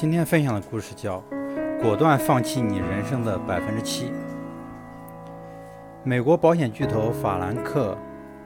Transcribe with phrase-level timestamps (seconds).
[0.00, 1.22] 今天分享的故事叫
[1.82, 4.06] 《果断放弃你人生的百分之七》。
[6.02, 7.92] 美国保险巨头法兰克·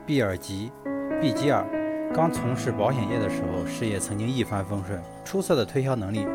[0.04, 0.72] 毕尔吉·
[1.20, 1.64] 毕吉尔
[2.12, 6.26] 刚从事保险业的时候，事业曾经一帆风顺，出色的推销能力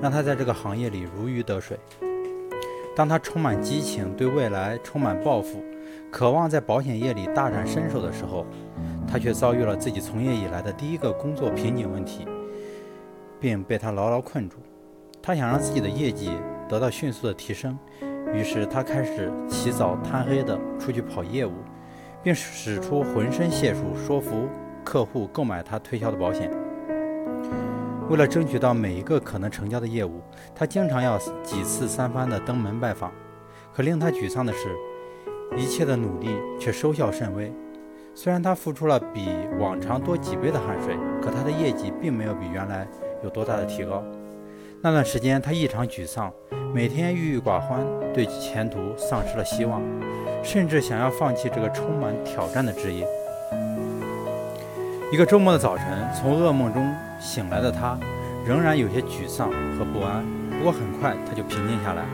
[0.00, 1.76] 让他在这个行业里如鱼得水。
[2.94, 5.64] 当他充满激情，对未来充满抱负，
[6.12, 8.46] 渴望在保险业里大展身手的时候，
[9.04, 12.24] 他却遭遇了自己从业以来的第一个工作瓶颈问题。
[13.40, 14.58] 并被他牢牢困住。
[15.22, 16.30] 他想让自己的业绩
[16.68, 17.78] 得到迅速的提升，
[18.32, 21.52] 于是他开始起早贪黑的出去跑业务，
[22.22, 24.48] 并使出浑身解数说服
[24.84, 26.50] 客户购买他推销的保险。
[28.08, 30.20] 为了争取到每一个可能成交的业务，
[30.54, 33.12] 他经常要几次三番的登门拜访。
[33.72, 34.74] 可令他沮丧的是，
[35.56, 37.52] 一切的努力却收效甚微。
[38.14, 39.28] 虽然他付出了比
[39.60, 42.88] 往常多几倍的汗水，可他的业绩并没有比原来。
[43.22, 44.02] 有多大的提高？
[44.82, 46.32] 那段时间，他异常沮丧，
[46.72, 47.80] 每天郁郁寡欢，
[48.14, 49.82] 对前途丧失了希望，
[50.42, 53.06] 甚至想要放弃这个充满挑战的职业。
[55.12, 55.86] 一个周末的早晨，
[56.18, 57.98] 从噩梦中醒来的他，
[58.46, 60.24] 仍然有些沮丧和不安。
[60.56, 62.04] 不过很快他就平静下来，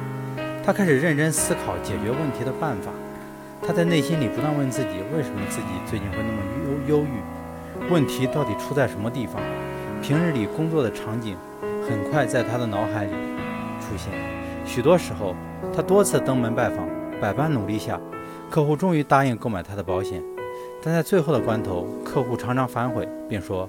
[0.64, 2.90] 他开始认真思考解决问题的办法。
[3.62, 7.90] 他在内心里不断问自己：为什么自己最近会那么忧忧郁？
[7.90, 9.40] 问题到底出在什么地方？
[10.02, 11.36] 平日里工作的场景
[11.88, 13.10] 很快在他的脑海里
[13.80, 14.12] 出现。
[14.64, 15.34] 许多时候，
[15.74, 16.88] 他多次登门拜访，
[17.20, 18.00] 百般努力下，
[18.50, 20.22] 客户终于答应购买他的保险。
[20.82, 23.68] 但在最后的关头，客户常常反悔，并说：“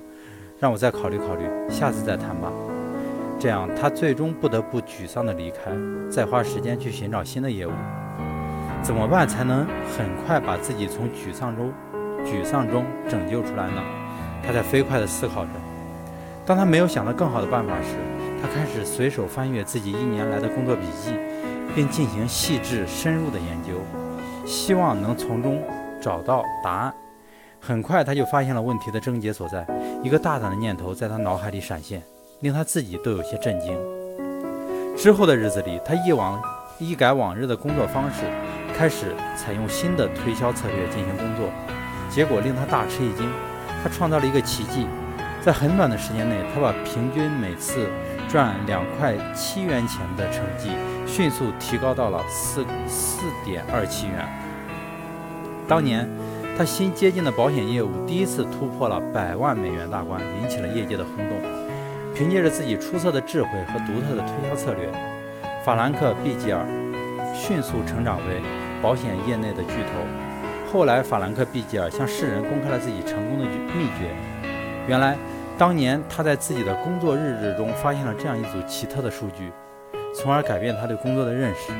[0.60, 2.52] 让我再考虑考虑，下次再谈吧。”
[3.40, 5.72] 这样，他最终不得不沮丧地离开，
[6.10, 7.72] 再花时间去寻找新的业务。
[8.82, 9.66] 怎么办才能
[9.98, 11.72] 很快把自己从沮丧中
[12.24, 13.82] 沮丧中拯救出来呢？
[14.44, 15.52] 他在飞快地思考着。
[16.48, 17.98] 当他没有想到更好的办法时，
[18.42, 21.12] 他开始随手翻阅自己一年来的工作笔记，
[21.76, 23.74] 并进行细致深入的研究，
[24.46, 25.62] 希望能从中
[26.02, 26.94] 找到答案。
[27.60, 29.68] 很快，他就发现了问题的症结所在。
[30.02, 32.02] 一个大胆的念头在他脑海里闪现，
[32.40, 33.78] 令他自己都有些震惊。
[34.96, 36.42] 之后的日子里，他一往
[36.80, 38.24] 一改往日的工作方式，
[38.74, 41.50] 开始采用新的推销策略进行工作，
[42.10, 43.30] 结果令他大吃一惊。
[43.84, 44.88] 他创造了一个奇迹。
[45.42, 47.88] 在很短的时间内，他把平均每次
[48.28, 50.72] 赚两块七元钱的成绩
[51.06, 54.28] 迅速提高到了四四点二七元。
[55.68, 56.08] 当年，
[56.58, 61.38] 他新接近的保险业务第一次突破了百万美元大关，引起了业界的轰动。
[62.14, 64.90] 凭借着自己出色的智慧和独特的推销策略，
[65.64, 66.66] 法兰克·毕吉尔
[67.34, 68.42] 迅速成长为
[68.82, 70.74] 保险业内的巨头。
[70.74, 74.16] 后来，法兰克·毕吉尔向世人公开了自己成功的秘诀。
[74.88, 75.18] 原来。
[75.60, 79.52] 当年他在自己的工作日志中发现了这样一组奇特的数据，
[80.14, 81.74] 从而改变他对工作的认识。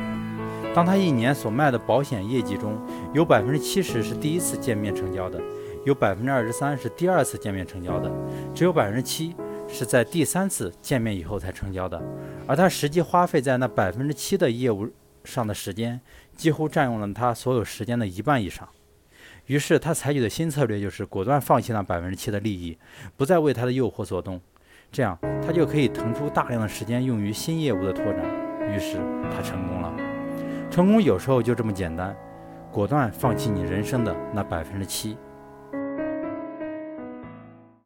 [0.74, 2.76] 当他一年所卖的保险业绩中
[3.14, 5.40] 有百分之七十是第一次见面成交的，
[5.86, 8.12] 有百分之二十三是第二次见面成交的，
[8.52, 9.36] 只有百分之七
[9.68, 12.02] 是在第三次见面以后才成交的。
[12.48, 14.90] 而他实际花费在那百分之七的业务
[15.24, 16.02] 上的时间，
[16.36, 18.68] 几乎占用了他所有时间的一半以上。
[19.48, 22.78] 于是他采取的新策略就是果断放弃那百分之七的利益，
[23.16, 24.40] 不再为他的诱惑所动，
[24.92, 28.24] 这样他就可以腾出大量的时间用于新业务的拓展。
[28.70, 28.98] 于是
[29.34, 29.94] 他成功了。
[30.70, 32.16] 成功有时候就这么简单，
[32.72, 35.18] 果断放弃你人生的那百分之七。